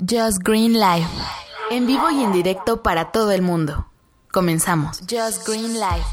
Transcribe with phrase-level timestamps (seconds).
[0.00, 1.08] Just Green Live.
[1.72, 3.88] En vivo y en directo para todo el mundo.
[4.30, 5.00] Comenzamos.
[5.00, 6.04] Just Green Live.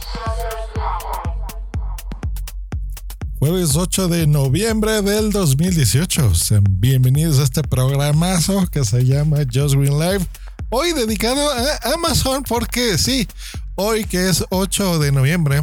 [3.38, 6.34] Jueves 8 de noviembre del 2018.
[6.34, 10.26] Sean bienvenidos a este programazo que se llama Just Green Live.
[10.72, 13.28] Hoy dedicado a Amazon porque sí,
[13.76, 15.62] hoy que es 8 de noviembre,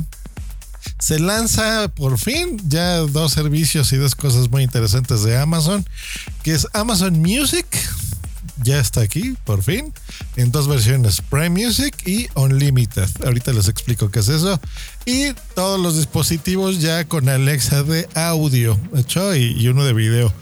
[1.01, 5.84] se lanza por fin ya dos servicios y dos cosas muy interesantes de Amazon,
[6.45, 7.67] que es Amazon Music,
[8.65, 9.93] ya está aquí, por fin,
[10.37, 13.09] en dos versiones, Prime Music y Unlimited.
[13.25, 14.61] Ahorita les explico qué es eso.
[15.05, 20.33] Y todos los dispositivos ya con Alexa de audio, hecho, y, y uno de video.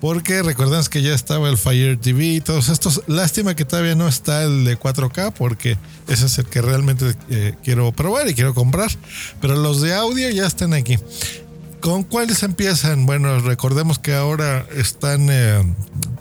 [0.00, 3.02] Porque recuerden que ya estaba el Fire TV y todos estos.
[3.08, 7.54] Lástima que todavía no está el de 4K porque ese es el que realmente eh,
[7.64, 8.90] quiero probar y quiero comprar.
[9.40, 10.98] Pero los de audio ya están aquí.
[11.80, 13.06] ¿Con cuáles empiezan?
[13.06, 15.62] Bueno, recordemos que ahora están, eh,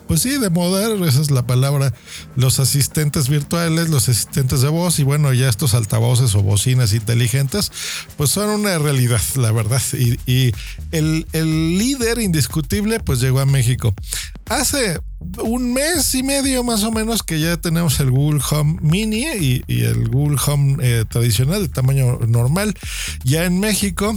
[0.08, 1.94] pues sí, de moda, esa es la palabra,
[2.36, 7.72] los asistentes virtuales, los asistentes de voz y bueno, ya estos altavoces o bocinas inteligentes,
[8.18, 9.82] pues son una realidad, la verdad.
[9.94, 10.52] Y,
[10.92, 13.94] el, el líder indiscutible, pues llegó a México.
[14.50, 15.00] Hace
[15.44, 19.64] un mes y medio más o menos que ya tenemos el Google Home Mini y,
[19.68, 22.76] y el Google Home eh, tradicional, de tamaño normal,
[23.24, 24.16] ya en México.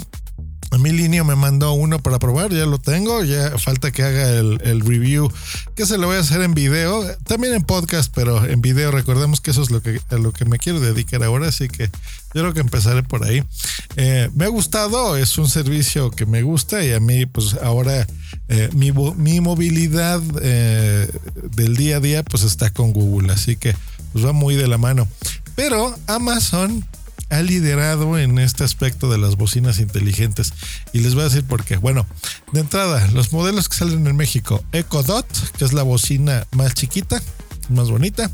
[0.72, 4.30] A mi línea me mandó uno para probar, ya lo tengo, ya falta que haga
[4.30, 5.30] el, review,
[5.74, 9.40] que se lo voy a hacer en video, también en podcast, pero en video, recordemos
[9.40, 11.90] que eso es lo que, a lo que me quiero dedicar ahora, así que
[12.34, 13.42] yo creo que empezaré por ahí.
[13.96, 18.06] Eh, me ha gustado, es un servicio que me gusta y a mí pues ahora
[18.48, 21.10] eh, mi, mi, movilidad eh,
[21.56, 23.74] del día a día pues está con Google, así que
[24.12, 25.08] pues va muy de la mano.
[25.56, 26.84] Pero Amazon
[27.30, 30.52] ha liderado en este aspecto de las bocinas inteligentes.
[30.92, 31.76] Y les voy a decir por qué.
[31.76, 32.06] Bueno,
[32.52, 35.26] de entrada, los modelos que salen en México, Echo Dot,
[35.56, 37.22] que es la bocina más chiquita,
[37.68, 38.30] más bonita.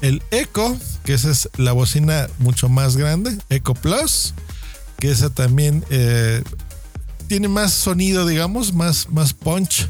[0.00, 3.36] El Echo, que esa es la bocina mucho más grande.
[3.50, 4.34] Echo Plus,
[4.98, 6.42] que esa también eh,
[7.26, 9.88] tiene más sonido, digamos, más, más punch.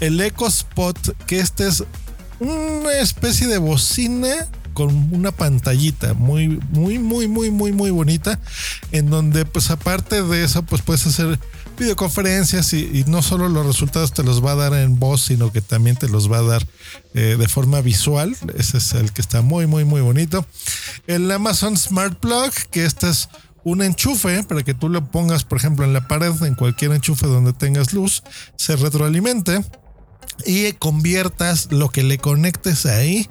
[0.00, 1.82] El Echo Spot, que este es
[2.38, 8.38] una especie de bocina con una pantallita muy, muy, muy, muy, muy, muy bonita,
[8.92, 11.40] en donde pues aparte de eso pues puedes hacer
[11.78, 15.62] videoconferencias y, no solo los resultados te los va a dar en voz, sino que
[15.62, 16.66] también te los va a dar
[17.14, 18.36] eh, de forma visual.
[18.58, 20.44] Ese es el que está muy, muy, muy bonito.
[21.06, 23.30] El Amazon Smart Plug, que este es
[23.64, 27.26] un enchufe para que tú lo pongas, por ejemplo, en la pared, en cualquier enchufe
[27.26, 28.22] donde tengas luz,
[28.56, 29.64] se retroalimente
[30.44, 33.26] y conviertas lo que le conectes ahí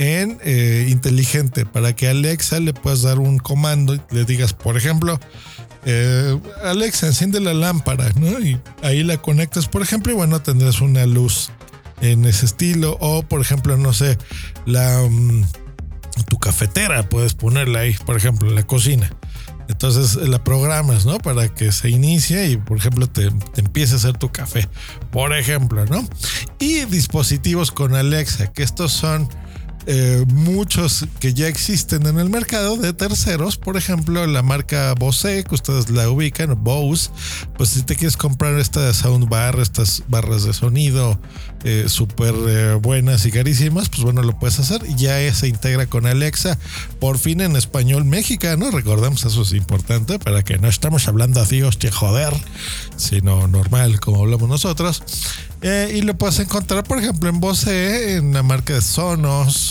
[0.00, 4.78] en eh, inteligente para que Alexa le puedas dar un comando y le digas, por
[4.78, 5.20] ejemplo,
[5.84, 8.40] eh, Alexa, enciende la lámpara, ¿no?
[8.40, 11.50] Y ahí la conectas, por ejemplo, y bueno, tendrás una luz
[12.00, 12.96] en ese estilo.
[13.00, 14.16] O, por ejemplo, no sé,
[14.64, 15.44] la um,
[16.28, 19.10] tu cafetera, puedes ponerla ahí, por ejemplo, en la cocina.
[19.68, 21.18] Entonces la programas, ¿no?
[21.18, 24.66] Para que se inicie y, por ejemplo, te, te, empiece a hacer tu café,
[25.12, 26.08] por ejemplo, ¿no?
[26.58, 29.28] Y dispositivos con Alexa, que estos son
[29.86, 35.44] eh, muchos que ya existen en el mercado de terceros, por ejemplo, la marca Bose,
[35.44, 37.10] que ustedes la ubican, Bose,
[37.56, 41.18] pues si te quieres comprar esta soundbar, estas barras de sonido
[41.64, 44.82] eh, súper eh, buenas y carísimas, pues bueno, lo puedes hacer.
[44.96, 46.58] Ya se integra con Alexa,
[46.98, 51.62] por fin en español mexicano, recordemos, eso es importante para que no estamos hablando así,
[51.62, 52.32] hostia, joder,
[52.96, 55.02] sino normal como hablamos nosotros.
[55.62, 59.69] Eh, y lo puedes encontrar, por ejemplo, en Bose, en la marca de Sonos,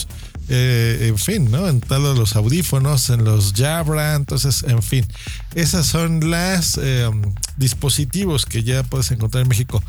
[0.52, 1.68] eh, en fin, ¿no?
[1.68, 5.06] En todos los audífonos, en los Jabra, entonces, en fin,
[5.54, 7.08] esas son las eh,
[7.56, 9.80] dispositivos que ya puedes encontrar en México.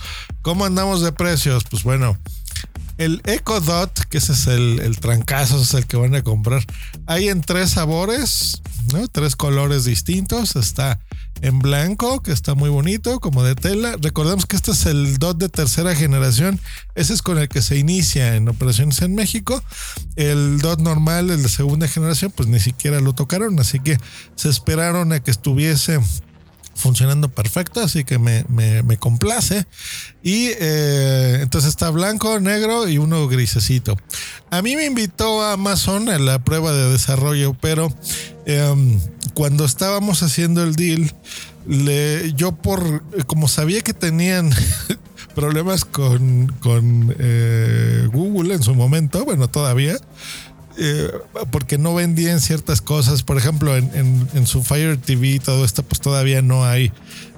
[0.44, 1.64] ¿Cómo andamos de precios?
[1.68, 2.16] Pues bueno,
[2.98, 6.64] el Echo Dot, que ese es el, el trancazo, es el que van a comprar.
[7.08, 8.62] Hay en tres sabores,
[8.94, 9.08] ¿no?
[9.08, 10.56] Tres colores distintos.
[10.56, 11.00] Está
[11.42, 13.96] en blanco, que está muy bonito, como de tela.
[14.00, 16.60] Recordemos que este es el DOT de tercera generación.
[16.96, 19.64] Ese es con el que se inicia en operaciones en México.
[20.16, 23.98] El DOT normal, el de segunda generación, pues ni siquiera lo tocaron, así que
[24.36, 26.00] se esperaron a que estuviese
[26.76, 29.66] funcionando perfecto, así que me, me, complace.
[30.24, 33.98] Y eh, entonces está blanco, negro y uno grisecito.
[34.50, 37.94] A mí me invitó a Amazon a la prueba de desarrollo, pero
[38.46, 39.00] eh,
[39.34, 41.14] cuando estábamos haciendo el deal,
[42.36, 44.52] yo por, como sabía que tenían
[45.36, 49.98] problemas con, con eh, Google en su momento, bueno, todavía,
[50.84, 51.12] eh,
[51.52, 53.22] porque no vendían ciertas cosas.
[53.22, 56.92] Por ejemplo, en, su Fire TV y todo esto, pues todavía no hay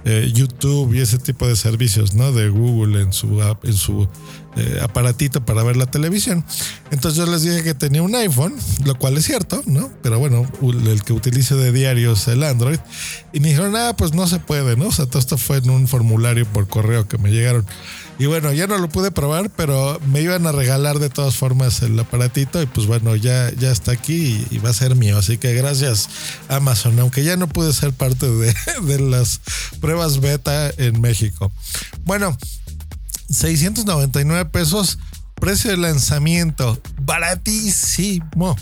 [0.05, 2.31] eh, YouTube y ese tipo de servicios, ¿no?
[2.31, 4.07] De Google en su, en su
[4.55, 6.45] eh, aparatito para ver la televisión.
[6.89, 8.55] Entonces yo les dije que tenía un iPhone,
[8.85, 9.91] lo cual es cierto, ¿no?
[10.01, 12.79] Pero bueno, el que utilizo de diario es el Android.
[13.33, 14.87] Y me dijeron, ah, pues no se puede, ¿no?
[14.87, 17.65] O sea, todo esto fue en un formulario por correo que me llegaron.
[18.19, 21.81] Y bueno, ya no lo pude probar, pero me iban a regalar de todas formas
[21.81, 25.17] el aparatito y pues bueno, ya, ya está aquí y, va a ser mío.
[25.17, 26.09] Así que gracias
[26.47, 29.41] Amazon, aunque ya no pude ser parte de, de las
[29.81, 31.51] pruebas beta en México.
[32.05, 32.37] Bueno,
[33.29, 34.99] 699 pesos,
[35.35, 38.55] precio de lanzamiento, baratísimo.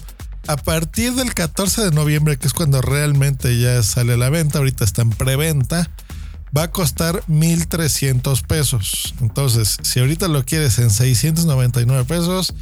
[0.48, 4.58] A partir del 14 de noviembre, que es cuando realmente ya sale a la venta,
[4.58, 5.90] ahorita está en preventa,
[6.56, 9.14] va a costar 1.300 pesos.
[9.22, 12.54] Entonces, si ahorita lo quieres en 699 pesos,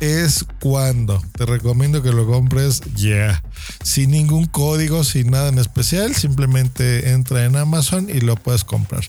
[0.00, 3.42] es cuando te recomiendo que lo compres ya.
[3.82, 6.14] Sin ningún código, sin nada en especial.
[6.14, 9.04] Simplemente entra en Amazon y lo puedes comprar.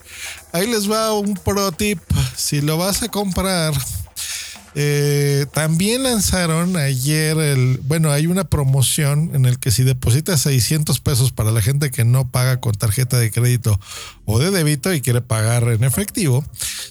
[0.52, 2.00] Ahí les va un pro tip.
[2.36, 3.74] Si lo vas a comprar.
[4.76, 11.00] Eh, también lanzaron ayer el, bueno, hay una promoción en el que si depositas 600
[11.02, 13.80] pesos para la gente que no paga con tarjeta de crédito
[14.26, 16.46] o de débito y quiere pagar en efectivo,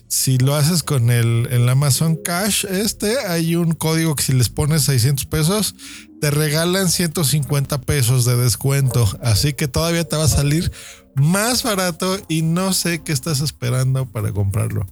[0.09, 4.50] si lo haces con el, el Amazon Cash, este hay un código que si les
[4.50, 5.75] pones 600 pesos
[6.21, 10.71] te regalan 150 pesos de descuento, así que todavía te va a salir
[11.15, 14.87] más barato y no sé qué estás esperando para comprarlo.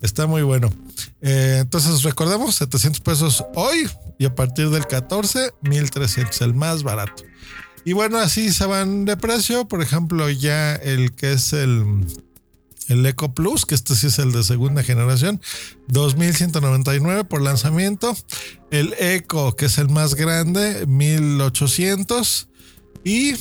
[0.00, 0.72] Está muy bueno.
[1.20, 3.88] Eh, entonces recordemos 700 pesos hoy
[4.18, 7.22] y a partir del 14 1300 el más barato.
[7.84, 9.66] Y bueno, así se van de precio.
[9.66, 12.06] Por ejemplo, ya el que es el,
[12.88, 15.40] el Eco Plus, que este sí es el de segunda generación,
[15.88, 18.16] 2199 por lanzamiento.
[18.70, 22.48] El Eco, que es el más grande, 1800.
[23.04, 23.34] Y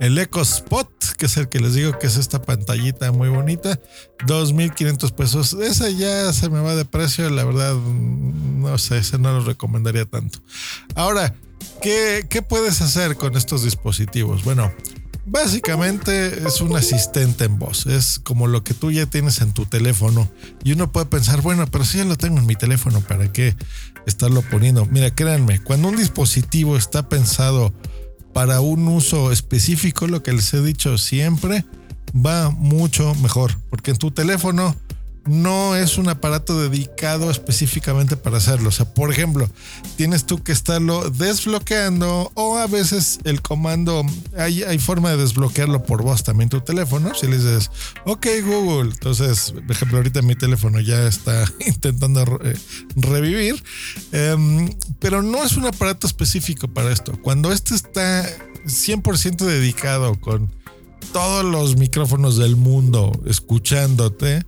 [0.00, 3.80] el Eco Spot, que es el que les digo que es esta pantallita muy bonita,
[4.26, 5.52] 2.500 pesos.
[5.54, 10.04] Ese ya se me va de precio, la verdad, no sé, ese no lo recomendaría
[10.04, 10.40] tanto.
[10.94, 11.34] Ahora,
[11.80, 14.44] ¿qué, qué puedes hacer con estos dispositivos?
[14.44, 14.72] Bueno,
[15.26, 17.86] básicamente es un asistente en voz.
[17.86, 20.30] Es como lo que tú ya tienes en tu teléfono.
[20.62, 23.56] Y uno puede pensar, bueno, pero si ya lo tengo en mi teléfono, ¿para qué
[24.06, 24.86] estarlo poniendo?
[24.86, 27.72] Mira, créanme, cuando un dispositivo está pensado
[28.34, 31.64] para un uso específico, lo que les he dicho siempre,
[32.14, 33.56] va mucho mejor.
[33.70, 34.76] Porque en tu teléfono
[35.26, 38.68] no es un aparato dedicado específicamente para hacerlo.
[38.68, 39.48] O sea, por ejemplo,
[39.96, 44.04] tienes tú que estarlo desbloqueando o a veces el comando,
[44.36, 47.14] hay, hay forma de desbloquearlo por voz también tu teléfono.
[47.14, 47.70] Si le dices,
[48.04, 52.54] ok Google, entonces, por ejemplo, ahorita mi teléfono ya está intentando re
[52.96, 53.62] revivir,
[54.12, 54.68] um,
[54.98, 57.20] pero no es un aparato específico para esto.
[57.22, 58.28] Cuando este está
[58.66, 60.50] 100% dedicado con
[61.12, 64.44] todos los micrófonos del mundo escuchándote,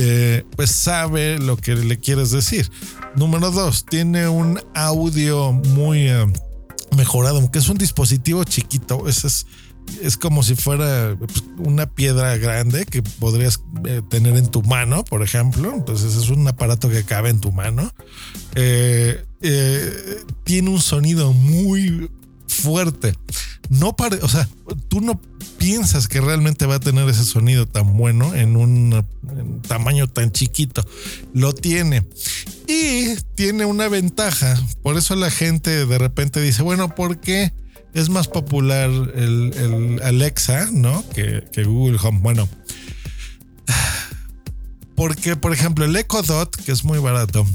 [0.00, 2.70] eh, pues sabe lo que le quieres decir.
[3.16, 6.24] Número dos, tiene un audio muy eh,
[6.96, 9.46] mejorado, aunque es un dispositivo chiquito, es, es,
[10.00, 15.02] es como si fuera pues, una piedra grande que podrías eh, tener en tu mano,
[15.02, 15.74] por ejemplo.
[15.74, 17.92] Entonces es un aparato que cabe en tu mano.
[18.54, 22.08] Tiene un sonido muy
[22.46, 23.14] fuerte.
[23.68, 24.48] No pare, o sea,
[24.88, 25.20] tú no
[25.58, 29.04] piensas que realmente va a tener ese sonido tan bueno en un
[29.66, 30.84] tamaño tan chiquito.
[31.34, 32.06] Lo tiene.
[32.66, 34.56] Y tiene una ventaja.
[34.82, 37.52] Por eso la gente de repente dice, bueno, ¿por qué
[37.94, 41.04] es más popular el, el Alexa, ¿no?
[41.10, 42.20] Que, Google Home.
[42.20, 42.48] Bueno.
[44.94, 47.46] Porque, por ejemplo, el Echo Dot, que es muy barato,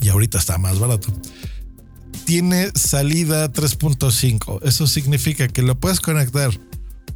[0.00, 1.12] y ahorita está más barato,
[2.30, 4.60] tiene salida 3.5.
[4.62, 6.52] Eso significa que lo puedes conectar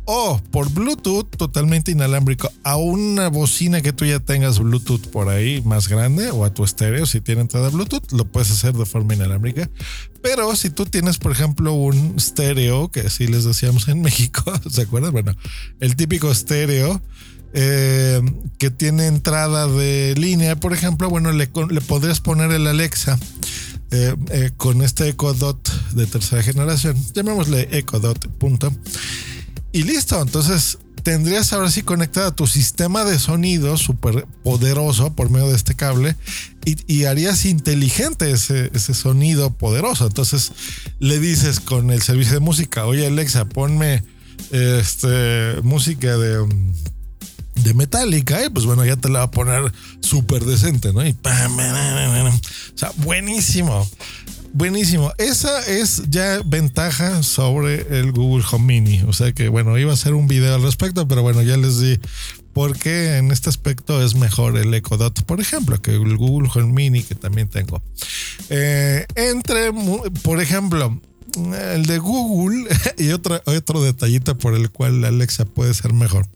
[0.07, 5.63] o por Bluetooth totalmente inalámbrico a una bocina que tú ya tengas Bluetooth por ahí
[5.63, 9.15] más grande o a tu estéreo si tiene entrada Bluetooth lo puedes hacer de forma
[9.15, 9.71] inalámbrica
[10.21, 14.83] pero si tú tienes por ejemplo un estéreo que así les decíamos en México ¿se
[14.83, 15.13] acuerdan?
[15.13, 15.37] bueno
[15.79, 17.01] el típico estéreo
[17.53, 18.21] eh,
[18.59, 23.17] que tiene entrada de línea por ejemplo bueno le, le podrías poner el Alexa
[23.95, 28.73] eh, eh, con este Echo Dot de tercera generación llamémosle Echo Dot punto
[29.71, 30.21] y listo.
[30.21, 35.77] Entonces tendrías ahora sí conectado tu sistema de sonido súper poderoso por medio de este
[35.77, 36.17] cable
[36.65, 40.07] y, harías inteligente ese, ese, sonido poderoso.
[40.07, 40.53] Entonces
[40.99, 44.03] le dices con el servicio de música, oye Alexa, ponme
[44.51, 46.45] este, música de,
[47.65, 51.05] de Metallica y pues bueno, ya te la va a poner súper decente, ¿no?
[51.05, 53.89] Y o sea, buenísimo.
[54.53, 55.13] Buenísimo.
[55.19, 59.03] Esa es ya ventaja sobre el Google Home Mini.
[59.09, 61.81] O sea que, bueno, iba a hacer un video al respecto, pero bueno, ya les
[61.81, 61.99] di
[62.53, 66.49] por qué en este aspecto es mejor el Echo Dot, por ejemplo, que el Google
[66.55, 67.83] Home Mini que también tengo.
[68.49, 69.73] Eh, entre,
[70.23, 71.01] por ejemplo,
[71.37, 76.27] el de Google y otro, otro detallito por el cual Alexa puede ser mejor.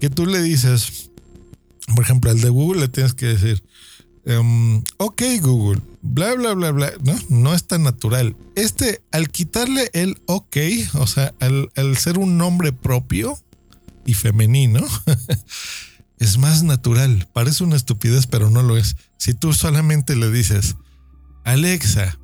[0.00, 1.10] Que tú le dices,
[1.94, 3.62] por ejemplo, el de Google le tienes que decir,
[4.26, 6.92] Em, ok, Google, bla, bla, bla, bla.
[7.02, 8.34] No, no es tan natural.
[8.54, 10.56] Este, al quitarle el ok,
[10.94, 13.38] o sea, al, ser un nombre propio
[14.06, 14.80] y femenino,
[16.18, 17.28] es más natural.
[17.34, 18.96] Parece una estupidez, pero no lo es.
[19.18, 20.76] Si tú solamente le dices,
[21.44, 22.18] Alexa,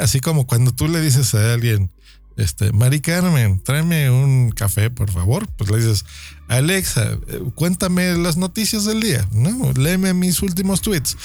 [0.00, 1.90] así como cuando tú le dices a alguien,
[2.36, 5.46] este, Mari Carmen, tráeme un café, por favor.
[5.56, 6.04] Pues le dices,
[6.48, 7.18] Alexa,
[7.54, 9.72] cuéntame las noticias del día, ¿no?
[9.72, 11.16] Léeme mis últimos tweets.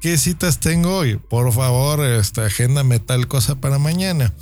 [0.00, 1.16] ¿Qué citas tengo hoy?
[1.16, 4.34] Por favor, esta, agéndame tal cosa para mañana.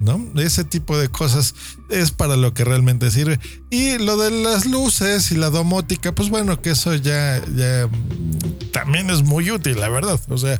[0.00, 0.20] ¿No?
[0.34, 1.54] Ese tipo de cosas
[1.88, 3.38] es para lo que realmente sirve.
[3.70, 7.88] Y lo de las luces y la domótica, pues bueno, que eso ya, ya
[8.72, 10.20] también es muy útil, la verdad.
[10.28, 10.58] O sea,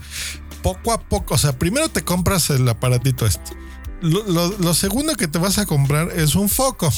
[0.62, 3.57] poco a poco, o sea, primero te compras el aparatito este
[4.02, 6.92] lo, segundo que te vas a comprar es un foco.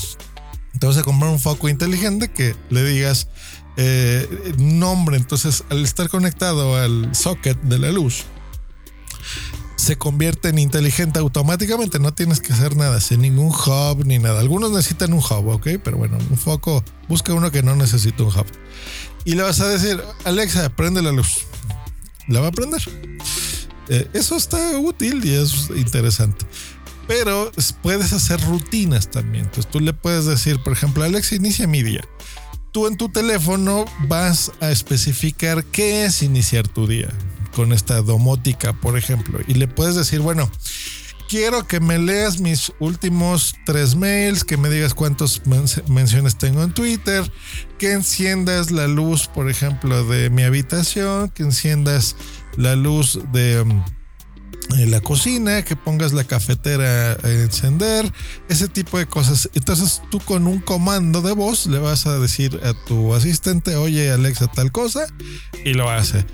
[0.78, 3.28] Te vas a comprar un foco inteligente que le digas
[3.76, 5.16] eh, nombre.
[5.16, 8.24] Entonces, al estar conectado al socket de la luz,
[9.76, 11.98] se convierte en inteligente automáticamente.
[12.00, 14.40] No tienes que hacer nada, sin ningún hub ni nada.
[14.40, 18.30] Algunos necesitan un hub, ok, pero bueno, un foco, busca uno que no necesita un
[18.30, 18.46] hub.
[19.24, 21.46] Y le vas a decir, Alexa, prende la luz.
[22.26, 22.82] La va a prender.
[23.88, 26.46] Eh, eso está útil y es interesante
[27.06, 29.44] pero puedes hacer rutinas también.
[29.44, 32.02] Entonces tú le puedes decir, por ejemplo, Alexa, inicia mi día.
[32.72, 37.08] Tú en tu teléfono vas a especificar qué es iniciar tu día
[37.54, 40.50] con esta domótica, por ejemplo, y le puedes decir, bueno,
[41.28, 45.42] quiero que me leas mis últimos tres mails, que me digas cuántas
[45.88, 47.30] menciones tengo en Twitter,
[47.78, 52.16] que enciendas la luz, por ejemplo, de mi habitación, que enciendas
[52.56, 53.82] la luz de um,
[54.86, 58.10] la cocina, que pongas la cafetera a encender,
[58.48, 59.50] ese tipo de cosas.
[59.54, 64.10] Entonces tú con un comando de voz le vas a decir a tu asistente, oye
[64.10, 65.06] Alexa tal cosa,
[65.64, 66.24] y lo hace.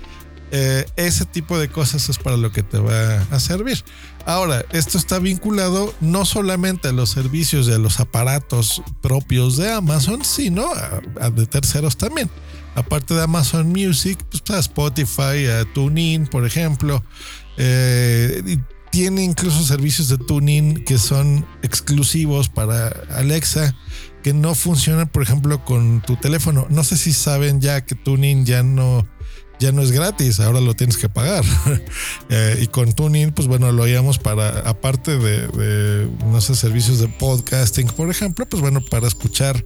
[0.53, 3.83] Eh, ese tipo de cosas es para lo que te va a servir.
[4.25, 10.25] Ahora, esto está vinculado no solamente a los servicios de los aparatos propios de Amazon,
[10.25, 10.69] sino
[11.21, 12.29] a, de terceros también.
[12.75, 17.03] Aparte de Amazon Music, pues a Spotify, a TuneIn, por ejemplo.
[17.57, 18.57] Eh,
[18.91, 23.73] tiene incluso servicios de tuning que son exclusivos para Alexa,
[24.21, 26.67] que no funcionan, por ejemplo, con tu teléfono.
[26.69, 29.07] No sé si saben ya que tuning ya no,
[29.59, 31.43] ya no es gratis, ahora lo tienes que pagar.
[32.33, 36.99] Eh, y con tuning, pues bueno, lo haríamos para, aparte de, de, no sé, servicios
[36.99, 39.65] de podcasting, por ejemplo, pues bueno, para escuchar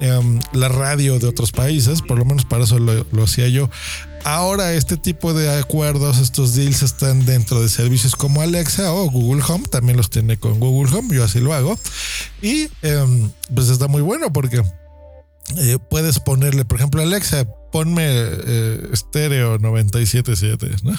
[0.00, 3.68] Em, la radio de otros países, por lo menos para eso lo, hacía yo.
[4.22, 9.42] Ahora este tipo de acuerdos, estos deals están dentro de servicios como Alexa o Google
[9.48, 11.76] Home, también los tiene con Google Home, yo así lo hago.
[12.42, 14.62] Y em, pues está muy bueno porque
[15.56, 20.94] eh, puedes ponerle, por ejemplo, Alexa, ponme eh, estéreo 97.7, ¿no?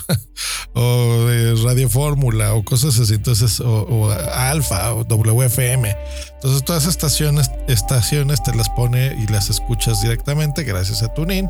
[0.73, 1.27] o
[1.65, 5.95] Radio Fórmula o cosas así, entonces, o, Alfa o WFM.
[6.35, 11.49] Entonces, todas esas estaciones, estaciones te las pone y las escuchas directamente gracias a TuneIn,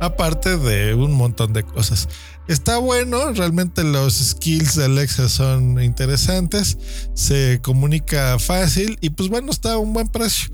[0.00, 2.08] aparte de un montón de cosas.
[2.48, 6.78] Está bueno, realmente los skills de Alexa son interesantes,
[7.14, 10.50] se comunica fácil y pues bueno, está a un buen precio.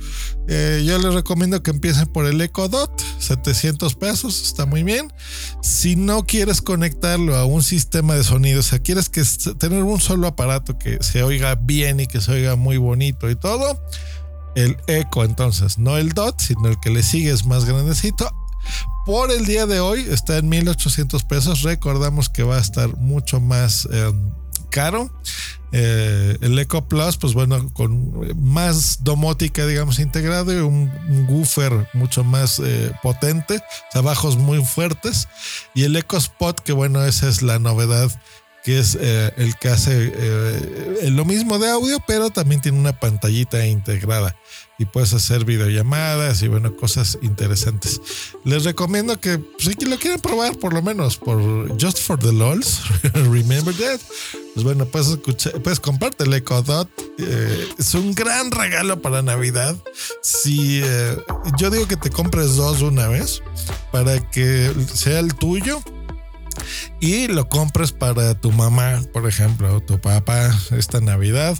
[0.48, 5.10] Eh, yo les recomiendo que empiecen por el Echo Dot, 700 pesos, está muy bien.
[5.62, 9.22] Si no quieres conectarlo a un sistema de sonido, o sea, quieres que
[9.58, 13.36] tener un solo aparato que se oiga bien y que se oiga muy bonito y
[13.36, 13.80] todo,
[14.56, 18.34] el Echo entonces, no el Dot, sino el que le sigue es más grandecito
[19.06, 21.62] por el día de hoy está en 1800 pesos.
[21.62, 24.32] Recordamos que va a estar mucho más em,
[24.68, 25.10] caro.
[25.70, 30.90] Eh, el Eco Plus, pues bueno, con más domótica, digamos, integrado y un,
[31.28, 35.28] woofer mucho más eh, potente, o sea, bajos muy fuertes.
[35.72, 38.10] Y el Eco Spot, que bueno, esa es la novedad,
[38.64, 40.12] que es eh, el que hace
[41.10, 44.36] lo mismo de audio, pero también tiene una pantallita integrada.
[44.78, 48.00] Y puedes hacer videollamadas y bueno, cosas interesantes.
[48.44, 51.40] Les recomiendo que si pues, lo quieren probar por lo menos por
[51.80, 52.82] Just for the LOLs,
[53.30, 54.00] remember that.
[54.54, 56.88] Pues bueno, puedes escuchar, puedes comprarte el Echo Dot.
[57.18, 59.76] Eh, es un gran regalo para Navidad.
[60.22, 61.16] Si eh,
[61.58, 63.42] yo digo que te compres dos una vez
[63.92, 65.82] para que sea el tuyo
[67.00, 71.58] y lo compres para tu mamá, por ejemplo, o tu papá esta Navidad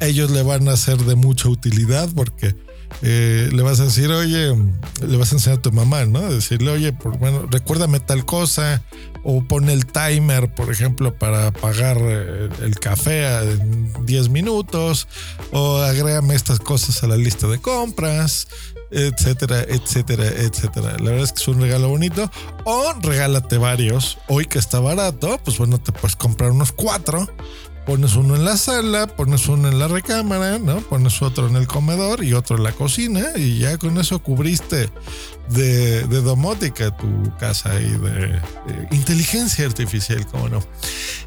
[0.00, 2.54] ellos le van a ser de mucha utilidad porque
[3.02, 4.54] eh, le vas a decir, oye,
[5.06, 6.20] le vas a enseñar a tu mamá, ¿no?
[6.32, 8.82] Decirle, oye, por, bueno, recuérdame tal cosa,
[9.22, 15.08] o pone el timer, por ejemplo, para pagar eh, el café en 10 minutos,
[15.52, 18.48] o agrégame estas cosas a la lista de compras,
[18.90, 20.96] etcétera, etcétera, etcétera.
[20.98, 22.30] La verdad es que es un regalo bonito,
[22.64, 24.16] o regálate varios.
[24.28, 27.28] Hoy que está barato, pues bueno, te puedes comprar unos cuatro
[27.86, 30.80] pones uno en la sala, pones uno en la recámara, ¿no?
[30.80, 34.90] Pones otro en el comedor y otro en la cocina y ya con eso cubriste
[35.50, 38.40] de, domótica tu casa y de,
[38.90, 40.62] inteligencia artificial, ¿cómo no?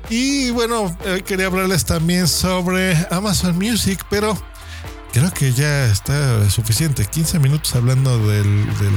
[0.10, 4.38] Y bueno, hoy quería hablarles también sobre Amazon Music, pero
[5.14, 7.06] creo que ya está suficiente.
[7.06, 8.44] 15 minutos hablando de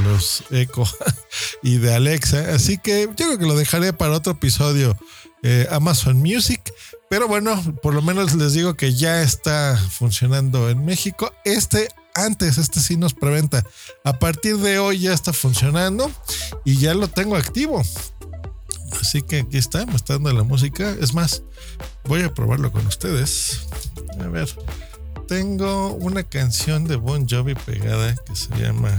[0.03, 0.83] los Echo
[1.63, 2.53] y de Alexa.
[2.53, 4.97] Así que yo creo que lo dejaré para otro episodio.
[5.43, 6.61] Eh, Amazon Music.
[7.13, 11.31] Pero bueno, por lo menos les digo que ya está funcionando en México.
[11.45, 13.63] Este antes, este sí nos preventa.
[14.03, 16.11] A partir de hoy ya está funcionando
[16.65, 17.83] y ya lo tengo activo.
[18.99, 20.95] Así que aquí está, me está dando la música.
[20.99, 21.43] Es más,
[22.05, 23.67] voy a probarlo con ustedes.
[24.19, 24.49] A ver,
[25.27, 28.89] tengo una canción de Bon Jovi pegada que se llama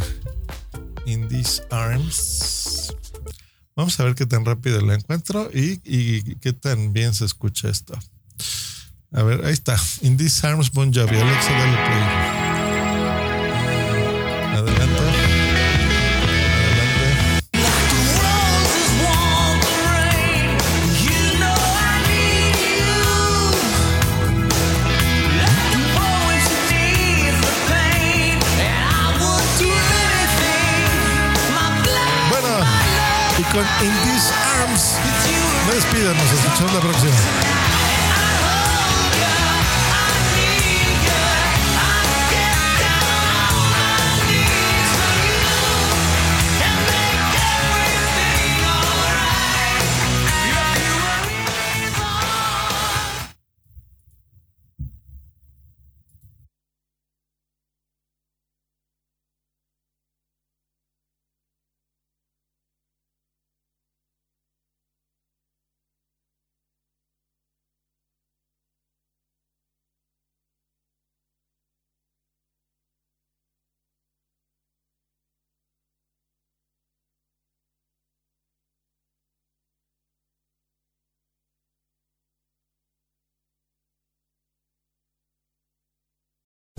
[1.04, 2.94] In These Arms.
[3.76, 5.78] Vamos a ver qué tan rápido la encuentro y,
[6.36, 7.98] qué tan bien se escucha esto.
[9.12, 9.76] A ver, ahí está.
[10.02, 11.16] In These Arms Bon Jovi.
[11.16, 12.43] Alexa, dale play.